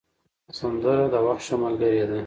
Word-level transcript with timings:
سندره 0.59 1.05
د 1.13 1.15
وخت 1.27 1.43
ښه 1.47 1.55
ملګرې 1.63 2.03
ده 2.09 2.17